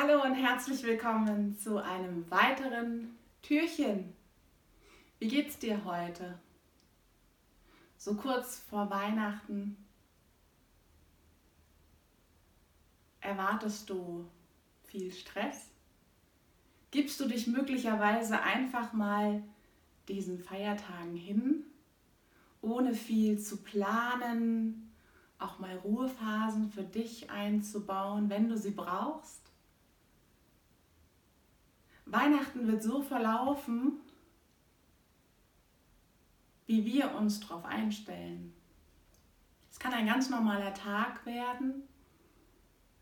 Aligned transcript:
Hallo 0.00 0.22
und 0.22 0.36
herzlich 0.36 0.84
willkommen 0.84 1.58
zu 1.58 1.82
einem 1.82 2.30
weiteren 2.30 3.16
Türchen. 3.42 4.14
Wie 5.18 5.26
geht's 5.26 5.58
dir 5.58 5.84
heute? 5.84 6.38
So 7.96 8.14
kurz 8.14 8.60
vor 8.70 8.90
Weihnachten 8.90 9.76
erwartest 13.20 13.90
du 13.90 14.24
viel 14.84 15.10
Stress? 15.10 15.66
Gibst 16.92 17.18
du 17.18 17.26
dich 17.26 17.48
möglicherweise 17.48 18.40
einfach 18.40 18.92
mal 18.92 19.42
diesen 20.06 20.38
Feiertagen 20.38 21.16
hin, 21.16 21.64
ohne 22.62 22.94
viel 22.94 23.40
zu 23.40 23.56
planen, 23.56 24.92
auch 25.40 25.58
mal 25.58 25.76
Ruhephasen 25.78 26.70
für 26.70 26.84
dich 26.84 27.30
einzubauen, 27.30 28.30
wenn 28.30 28.48
du 28.48 28.56
sie 28.56 28.70
brauchst? 28.70 29.47
Weihnachten 32.10 32.66
wird 32.66 32.82
so 32.82 33.02
verlaufen, 33.02 34.00
wie 36.66 36.84
wir 36.84 37.14
uns 37.14 37.40
darauf 37.40 37.64
einstellen. 37.64 38.54
Es 39.70 39.78
kann 39.78 39.92
ein 39.92 40.06
ganz 40.06 40.30
normaler 40.30 40.74
Tag 40.74 41.24
werden. 41.26 41.82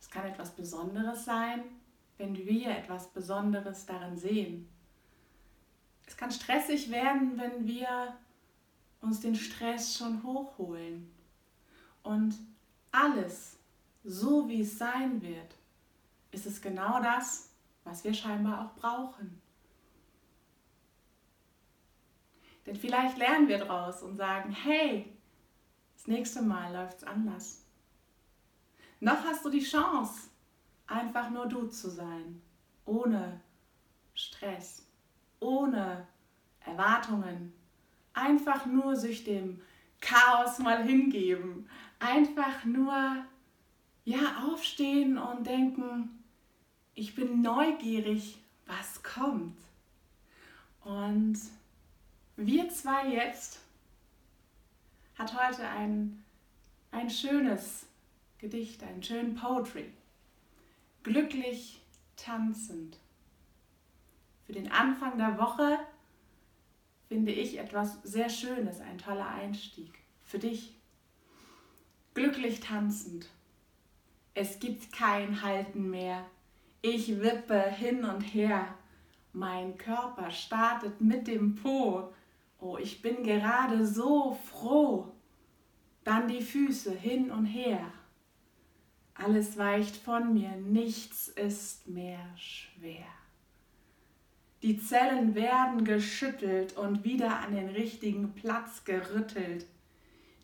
Es 0.01 0.11
kann 0.11 0.27
etwas 0.27 0.55
Besonderes 0.55 1.25
sein, 1.25 1.65
wenn 2.19 2.37
wir 2.37 2.71
etwas 2.71 3.09
Besonderes 3.09 3.87
darin 3.87 4.17
sehen. 4.17 4.69
Es 6.07 6.17
kann 6.17 6.31
stressig 6.31 6.91
werden, 6.91 7.39
wenn 7.39 7.67
wir 7.67 8.17
uns 9.01 9.21
den 9.21 9.35
Stress 9.35 9.97
schon 9.97 10.23
hochholen. 10.23 11.11
Und 12.03 12.37
alles, 12.93 13.59
so 14.05 14.49
wie 14.49 14.61
es 14.61 14.79
sein 14.79 15.21
wird, 15.23 15.55
ist 16.31 16.47
es 16.47 16.61
genau 16.61 17.03
das, 17.03 17.46
was 17.87 18.05
wir 18.05 18.13
scheinbar 18.13 18.67
auch 18.67 18.75
brauchen. 18.75 19.41
Denn 22.67 22.77
vielleicht 22.77 23.17
lernen 23.17 23.47
wir 23.47 23.59
daraus 23.59 24.03
und 24.03 24.17
sagen, 24.17 24.51
hey, 24.51 25.17
das 25.95 26.09
nächste 26.09 26.43
Mal 26.43 26.73
läuft 26.75 26.99
es 26.99 27.05
anders. 27.05 27.65
Noch 28.99 29.25
hast 29.25 29.45
du 29.45 29.51
die 29.51 29.63
Chance, 29.63 30.31
einfach 30.87 31.31
nur 31.31 31.47
du 31.47 31.69
zu 31.69 31.89
sein, 31.89 32.43
ohne 32.85 33.41
Stress, 34.15 34.85
ohne 35.39 36.09
Erwartungen, 36.61 37.53
einfach 38.15 38.67
nur 38.67 38.97
sich 38.97 39.23
dem 39.23 39.63
Chaos 40.01 40.59
mal 40.59 40.83
hingeben, 40.83 41.69
einfach 42.01 42.65
nur 42.65 43.25
ja 44.05 44.45
aufstehen 44.45 45.19
und 45.19 45.47
denken, 45.47 46.25
ich 46.97 47.15
bin 47.15 47.43
neugierig, 47.43 48.39
was 48.67 49.03
kommt. 49.03 49.57
Und 50.83 51.39
wir 52.37 52.69
zwei 52.71 53.09
jetzt 53.09 53.61
hat 55.17 55.35
heute 55.35 55.69
ein, 55.69 56.25
ein 56.91 57.11
schönes 57.11 57.87
Gedicht, 58.39 58.83
einen 58.83 59.03
schönen 59.03 59.35
Poetry. 59.35 59.93
Glücklich 61.03 61.81
tanzend. 62.17 62.97
Für 64.47 64.55
den 64.55 64.73
Anfang 64.73 65.19
der 65.19 65.39
Woche 65.39 65.79
finde 67.09 67.33
ich 67.33 67.59
etwas 67.59 68.03
sehr 68.05 68.31
Schönes, 68.31 68.81
ein 68.81 68.99
toller 68.99 69.29
Einstieg. 69.29 69.93
Für 70.25 70.39
dich. 70.39 70.75
Glücklich 72.15 72.61
tanzend. 72.61 73.29
Es 74.35 74.61
gibt 74.61 74.93
kein 74.93 75.43
Halten 75.43 75.91
mehr 75.91 76.25
ich 76.91 77.21
wippe 77.21 77.61
hin 77.61 78.05
und 78.05 78.21
her. 78.21 78.75
Mein 79.33 79.77
Körper 79.77 80.31
startet 80.31 81.01
mit 81.01 81.27
dem 81.27 81.57
Po. 81.57 82.13
Oh, 82.61 82.79
ich 82.79 83.03
bin 83.03 83.23
gerade 83.23 83.87
so 83.87 84.39
froh. 84.51 85.13
Dann 86.05 86.29
die 86.29 86.43
Füße 86.43 86.93
hin 86.93 87.31
und 87.31 87.47
her. 87.47 87.93
Alles 89.15 89.59
weicht 89.59 89.97
von 89.97 90.35
mir, 90.35 90.51
nichts 90.57 91.29
ist 91.29 91.89
mehr 91.89 92.25
schwer. 92.37 93.07
Die 94.63 94.79
Zellen 94.79 95.35
werden 95.35 95.85
geschüttelt 95.85 96.77
und 96.77 97.05
wieder 97.05 97.41
an 97.41 97.55
den 97.55 97.69
richtigen 97.69 98.33
Platz 98.35 98.85
gerüttelt. 98.85 99.67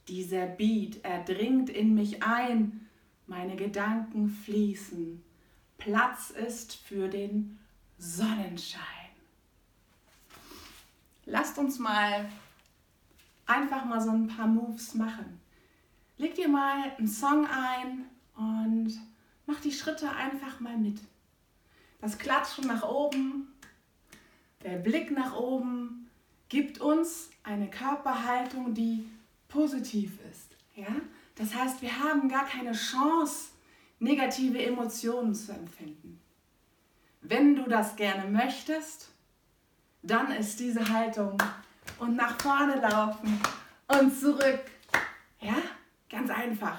Dieser 0.09 0.47
Beat, 0.47 1.04
er 1.04 1.22
dringt 1.22 1.70
in 1.70 1.94
mich 1.94 2.22
ein, 2.22 2.88
meine 3.26 3.56
Gedanken 3.56 4.28
fließen. 4.28 5.22
Platz 5.84 6.31
ist 6.31 6.75
für 6.75 7.09
den 7.09 7.59
Sonnenschein. 7.98 8.82
Lasst 11.25 11.59
uns 11.59 11.81
mal 11.81 12.31
einfach 13.47 13.84
mal 13.84 14.00
so 14.00 14.10
ein 14.10 14.28
paar 14.28 14.47
Moves 14.47 14.94
machen. 14.94 15.41
Leg 16.19 16.37
dir 16.37 16.48
mal 16.48 16.92
einen 16.97 17.09
Song 17.09 17.47
ein 17.47 18.04
und 18.37 18.92
mach 19.47 19.60
die 19.60 19.72
Schritte 19.72 20.09
einfach 20.10 20.60
mal 20.60 20.76
mit. 20.76 21.00
Das 22.00 22.16
Klatschen 22.16 22.69
nach 22.69 22.84
oben, 22.84 23.53
der 24.62 24.78
Blick 24.78 25.10
nach 25.10 25.34
oben 25.34 26.09
gibt 26.48 26.81
uns 26.81 27.31
eine 27.42 27.69
Körperhaltung, 27.69 28.72
die 28.72 29.09
positiv 29.48 30.21
ist. 30.31 30.56
Ja? 30.76 30.94
Das 31.34 31.54
heißt, 31.54 31.82
wir 31.82 31.98
haben 31.98 32.28
gar 32.28 32.47
keine 32.47 32.72
Chance, 32.72 33.51
negative 34.02 34.60
Emotionen 34.60 35.34
zu 35.34 35.52
empfinden. 35.52 36.20
Wenn 37.20 37.54
du 37.54 37.62
das 37.68 37.94
gerne 37.94 38.28
möchtest, 38.28 39.10
dann 40.02 40.32
ist 40.32 40.58
diese 40.58 40.88
Haltung 40.88 41.38
und 42.00 42.16
nach 42.16 42.41
vorne 42.41 42.80
laufen 42.80 43.41
und 43.86 44.18
zurück. 44.18 44.64
Ja, 45.41 45.54
ganz 46.10 46.30
einfach. 46.30 46.78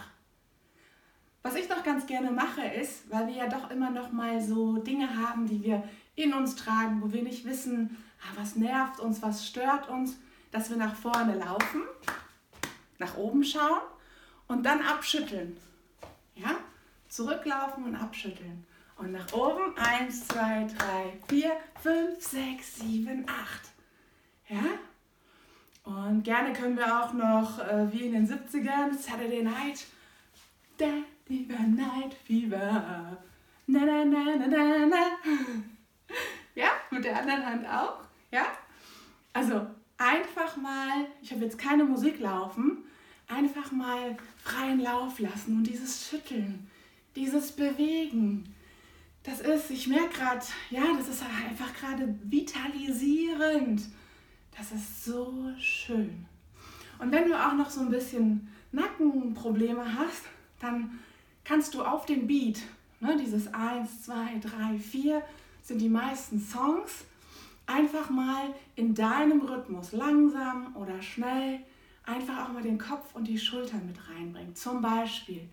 Was 1.44 1.56
ich 1.56 1.70
noch 1.70 1.84
ganz 1.84 2.06
gerne 2.06 2.32
mache 2.32 2.66
ist, 2.66 3.10
weil 3.10 3.28
wir 3.28 3.36
ja 3.36 3.48
doch 3.48 3.72
immer 3.72 3.90
noch 3.90 4.12
mal 4.12 4.42
so 4.42 4.78
Dinge 4.78 5.18
haben, 5.18 5.48
die 5.48 5.64
wir 5.64 5.84
in 6.16 6.34
uns 6.34 6.58
tragen, 6.58 7.02
wo 7.02 7.14
wir 7.14 7.24
nicht 7.24 7.46
wissen, 7.46 7.98
ah, 8.22 8.34
was 8.36 8.58
nervt 8.58 9.00
uns, 9.00 9.22
was 9.22 9.48
stört 9.48 9.88
uns, 9.88 10.18
dass 10.52 10.70
wir 10.70 10.78
nach 10.78 10.96
vorne 10.96 11.36
laufen, 11.36 11.84
nach 13.00 13.16
oben 13.16 13.46
schauen 13.46 13.82
und 14.48 14.64
dann 14.66 14.82
abschütteln. 14.82 15.58
Zurücklaufen 17.14 17.84
und 17.84 17.96
abschütteln. 17.96 18.66
Und 18.98 19.12
nach 19.12 19.32
oben. 19.34 19.78
Eins, 19.78 20.28
zwei, 20.28 20.66
drei, 20.76 21.14
vier, 21.30 21.52
fünf, 21.80 22.20
sechs, 22.20 22.78
sieben, 22.78 23.24
acht. 23.28 23.70
Ja? 24.50 24.64
Und 25.84 26.24
gerne 26.24 26.54
können 26.54 26.76
wir 26.76 27.04
auch 27.04 27.14
noch, 27.14 27.60
äh, 27.60 27.94
wie 27.94 28.08
in 28.08 28.14
den 28.14 28.28
70ern, 28.28 28.98
Saturday 28.98 29.44
Night, 29.44 29.86
Daddy 30.80 31.48
Night 31.76 32.16
Fever. 32.26 33.16
Na, 33.68 33.80
na, 33.86 34.06
na, 34.06 34.36
na, 34.36 34.48
na, 34.48 34.86
na. 34.88 36.16
Ja, 36.56 36.70
mit 36.90 37.04
der 37.04 37.20
anderen 37.20 37.46
Hand 37.46 37.68
auch. 37.68 38.06
Ja? 38.32 38.46
Also 39.34 39.68
einfach 40.00 40.58
mal, 40.58 41.06
ich 41.22 41.32
habe 41.32 41.46
jetzt 41.46 41.60
keine 41.60 41.84
Musik 41.84 42.20
laufen, 42.20 42.86
einfach 43.28 43.72
mal 43.72 44.18
freien 44.44 44.80
Lauf 44.80 45.20
lassen 45.20 45.58
und 45.58 45.64
dieses 45.66 46.10
Schütteln 46.10 46.72
dieses 47.16 47.52
Bewegen, 47.52 48.54
das 49.24 49.40
ist, 49.40 49.72
ich 49.72 49.88
merke 49.88 50.18
gerade, 50.18 50.46
ja, 50.70 50.84
das 50.98 51.08
ist 51.08 51.24
einfach 51.24 51.74
gerade 51.74 52.14
vitalisierend. 52.24 53.84
Das 54.56 54.72
ist 54.72 55.06
so 55.06 55.34
schön. 55.58 56.26
Und 57.00 57.12
wenn 57.12 57.28
du 57.28 57.36
auch 57.36 57.54
noch 57.54 57.70
so 57.70 57.82
ein 57.82 57.90
bisschen 57.90 58.48
Nackenprobleme 58.72 59.98
hast, 59.98 60.24
dann 60.60 61.00
kannst 61.44 61.74
du 61.74 61.84
auf 61.84 62.06
dem 62.06 62.28
Beat, 62.28 62.62
ne, 63.00 63.18
dieses 63.18 63.54
1, 63.54 64.04
2, 64.04 64.40
3, 64.42 64.80
4 64.80 65.22
sind 65.62 65.80
die 65.80 65.90
meisten 65.90 66.40
Songs, 66.40 67.06
einfach 67.66 68.10
mal 68.10 68.54
in 68.76 68.94
deinem 68.94 69.42
Rhythmus, 69.42 69.94
langsam 69.94 70.76
oder 70.76 71.02
schnell, 71.02 71.60
einfach 72.06 72.46
auch 72.46 72.54
mal 72.54 72.62
den 72.62 72.78
Kopf 72.78 73.16
und 73.16 73.28
die 73.28 73.38
Schultern 73.40 73.86
mit 73.88 73.98
reinbringen. 74.10 74.56
Zum 74.56 74.82
Beispiel 74.82 75.48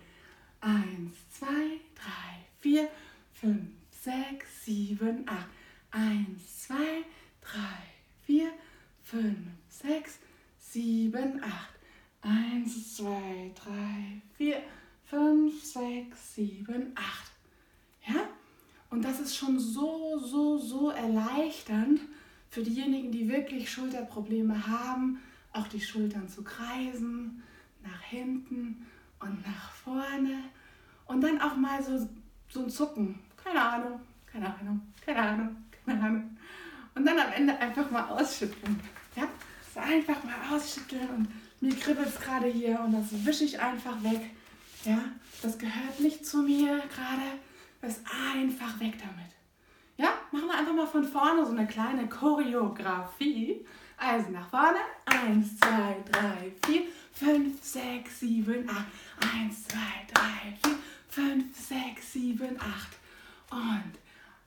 Eins, 0.61 1.15
zwei, 1.31 1.81
drei, 1.95 2.45
vier, 2.61 2.89
fünf, 3.33 3.71
sechs, 3.91 4.65
sieben, 4.65 5.27
acht. 5.27 5.49
Eins, 5.91 6.67
zwei, 6.67 7.05
drei, 7.41 7.79
vier, 8.27 8.53
fünf, 9.03 9.39
sechs, 9.71 10.19
sieben, 10.59 11.43
acht. 11.43 11.73
Eins, 12.21 12.97
zwei, 12.97 13.53
drei, 13.55 14.21
vier, 14.37 14.63
fünf, 15.07 15.65
sechs, 15.65 16.35
sieben, 16.35 16.93
acht. 16.95 17.33
Ja? 18.07 18.29
Und 18.91 19.03
das 19.03 19.19
ist 19.19 19.37
schon 19.37 19.59
so, 19.59 20.19
so, 20.19 20.59
so 20.59 20.91
erleichternd 20.91 22.01
für 22.51 22.63
diejenigen, 22.63 23.11
die 23.11 23.31
wirklich 23.31 23.71
Schulterprobleme 23.71 24.67
haben, 24.67 25.23
auch 25.53 25.69
die 25.69 25.81
Schultern 25.81 26.29
zu 26.29 26.45
kreisen, 26.45 27.43
nach 27.83 28.03
hinten 28.03 28.87
und 29.21 29.47
nach 29.47 29.71
vorne. 29.73 30.45
Und 31.07 31.21
dann 31.21 31.41
auch 31.41 31.57
mal 31.57 31.83
so, 31.83 32.09
so 32.49 32.65
ein 32.65 32.71
Zucken 32.71 33.21
keine 33.45 33.63
Ahnung, 33.63 34.01
keine 34.31 34.47
Ahnung, 34.47 34.81
keine 35.05 35.19
Ahnung, 35.19 35.57
keine 35.85 36.03
Ahnung. 36.03 36.37
Und 36.95 37.07
dann 37.07 37.19
am 37.19 37.33
Ende 37.33 37.57
einfach 37.59 37.91
mal 37.91 38.09
ausschütteln. 38.09 38.81
Ja? 39.17 39.25
So 39.75 39.81
einfach 39.81 40.23
mal 40.25 40.55
ausschütteln 40.55 41.09
und 41.09 41.29
mir 41.61 41.75
kribbelt 41.77 42.09
es 42.09 42.21
gerade 42.21 42.47
hier 42.47 42.81
und 42.81 42.93
das 42.93 43.25
wische 43.25 43.45
ich 43.45 43.61
einfach 43.61 44.03
weg. 44.03 44.31
Ja? 44.85 44.99
Das 45.43 45.59
gehört 45.59 46.01
nicht 46.01 46.27
zu 46.27 46.39
mir 46.39 46.77
gerade. 46.95 47.39
Das 47.81 48.01
einfach 48.27 48.79
weg 48.79 48.95
damit. 48.99 49.33
Ja? 49.97 50.13
Machen 50.33 50.49
wir 50.49 50.59
einfach 50.59 50.75
mal 50.75 50.87
von 50.87 51.05
vorne 51.05 51.45
so 51.45 51.53
eine 51.53 51.67
kleine 51.67 52.09
Choreografie. 52.09 53.65
Also 54.01 54.31
nach 54.31 54.49
vorne. 54.49 54.79
Eins, 55.05 55.59
zwei, 55.59 55.95
drei, 56.11 56.53
vier, 56.65 56.85
fünf, 57.13 57.63
sechs, 57.63 58.21
sieben, 58.21 58.67
acht. 58.67 58.87
Eins, 59.21 59.69
zwei, 59.69 60.07
drei, 60.11 60.57
vier, 60.63 60.79
fünf, 61.11 61.55
sechs, 61.55 62.13
sieben, 62.15 62.59
acht. 62.59 62.97
Und 63.51 63.93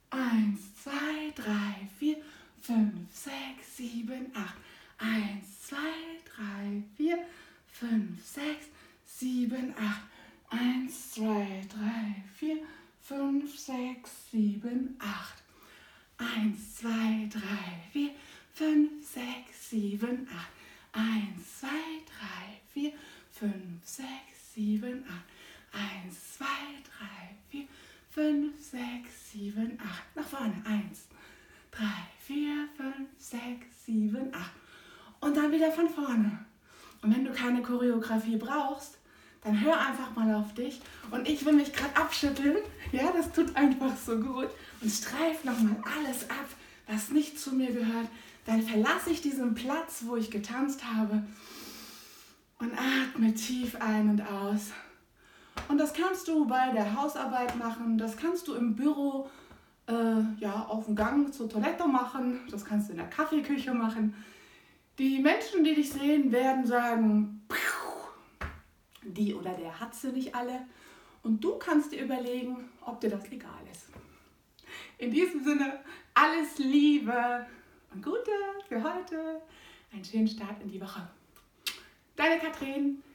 eins, 0.10 0.60
zwei, 0.82 1.32
drei, 1.36 1.88
vier, 2.00 2.18
fünf, 2.62 3.14
sechs, 3.14 3.78
sieben, 3.78 4.32
acht. 4.34 4.56
Eins, 4.98 5.68
zwei, 5.68 5.78
drei, 6.36 6.82
vier, 6.98 7.20
fünf, 7.68 8.26
sechs, 8.26 8.66
sieben, 9.06 9.76
acht. 9.78 10.02
Eins, 10.50 11.12
zwei, 11.12 11.62
drei, 11.70 12.24
vier, 12.40 12.58
fünf, 13.04 13.56
sechs, 13.60 14.32
sieben, 14.32 14.96
acht. 15.00 15.44
Eins, 16.18 16.78
zwei, 16.78 17.30
drei, 17.30 17.84
vier, 17.92 18.12
fünf, 18.54 19.04
sechs, 19.04 19.43
sieben, 19.74 20.28
acht. 20.32 20.52
Eins, 20.92 21.60
zwei, 21.62 21.68
drei, 22.06 22.62
vier, 22.72 22.92
fünf, 23.32 23.84
sechs, 23.84 24.54
sieben, 24.54 25.04
acht. 25.08 25.26
Eins, 25.74 26.38
zwei, 26.38 26.46
drei, 26.86 27.36
vier, 27.50 27.66
fünf, 28.12 28.54
sechs, 28.60 29.32
sieben, 29.32 29.80
acht. 29.84 30.16
Nach 30.16 30.28
vorne. 30.28 30.54
Eins, 30.64 31.08
drei, 31.72 32.06
vier, 32.20 32.68
fünf, 32.78 33.10
sechs, 33.18 33.66
sieben, 33.84 34.32
acht. 34.32 34.52
Und 35.22 35.36
dann 35.36 35.52
wieder 35.52 35.72
von 35.72 35.90
vorne. 35.90 36.46
Und 37.02 37.16
wenn 37.16 37.26
du 37.26 37.32
keine 37.32 37.64
Choreografie 37.64 38.38
brauchst, 38.38 39.00
dann 39.44 39.60
hör 39.60 39.80
einfach 39.80 40.16
mal 40.16 40.36
auf 40.36 40.54
dich. 40.54 40.82
Und 41.10 41.28
ich 41.28 41.44
will 41.44 41.54
mich 41.54 41.74
gerade 41.74 41.96
abschütteln. 41.98 42.58
Ja, 42.92 43.12
das 43.12 43.32
tut 43.32 43.56
einfach 43.56 43.98
so 43.98 44.20
gut. 44.20 44.50
Und 44.82 44.92
streif 44.92 45.44
nochmal 45.44 45.78
alles 45.98 46.30
ab, 46.30 46.48
was 46.88 47.10
nicht 47.10 47.40
zu 47.40 47.54
mir 47.54 47.72
gehört. 47.72 48.08
Dann 48.46 48.62
verlasse 48.62 49.10
ich 49.10 49.22
diesen 49.22 49.54
Platz, 49.54 50.04
wo 50.06 50.16
ich 50.16 50.30
getanzt 50.30 50.84
habe. 50.84 51.24
Und 52.60 52.72
atme 52.74 53.34
tief 53.34 53.76
ein 53.80 54.10
und 54.10 54.22
aus. 54.22 54.72
Und 55.68 55.78
das 55.78 55.94
kannst 55.94 56.28
du 56.28 56.46
bei 56.46 56.72
der 56.72 56.96
Hausarbeit 56.96 57.58
machen. 57.58 57.98
Das 57.98 58.18
kannst 58.18 58.48
du 58.48 58.56
im 58.56 58.76
Büro 58.76 59.30
äh, 59.88 60.22
ja, 60.40 60.66
auf 60.68 60.86
dem 60.86 60.96
Gang 60.96 61.34
zur 61.34 61.50
Toilette 61.50 61.88
machen. 61.88 62.42
Das 62.50 62.66
kannst 62.66 62.88
du 62.88 62.94
in 62.94 63.00
der 63.00 63.10
Kaffeeküche 63.10 63.74
machen. 63.74 64.16
Die 64.98 65.20
Menschen, 65.20 65.64
die 65.64 65.76
dich 65.76 65.92
sehen, 65.92 66.32
werden 66.32 66.66
sagen, 66.66 67.48
die 69.02 69.34
oder 69.34 69.54
der 69.54 69.80
hat 69.80 69.96
sie 69.96 70.12
nicht 70.12 70.36
alle. 70.36 70.66
Und 71.24 71.44
du 71.44 71.58
kannst 71.58 71.92
dir 71.92 72.04
überlegen, 72.04 72.70
ob 72.82 73.00
dir 73.02 73.10
das 73.10 73.32
egal 73.32 73.52
ist. 73.72 73.88
In 74.98 75.12
diesem 75.12 75.44
Sinne, 75.44 75.80
alles 76.14 76.58
Liebe 76.58 77.46
und 77.94 78.04
Gute 78.04 78.32
für 78.68 78.82
heute. 78.82 79.42
Einen 79.92 80.04
schönen 80.04 80.28
Start 80.28 80.62
in 80.62 80.70
die 80.70 80.82
Woche. 80.82 81.08
Deine 82.16 82.40
Katrin. 82.40 83.04